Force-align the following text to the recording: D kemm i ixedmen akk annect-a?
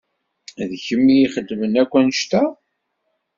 D 0.69 0.71
kemm 0.85 1.05
i 1.15 1.17
ixedmen 1.25 1.73
akk 1.81 1.93
annect-a? 1.99 2.43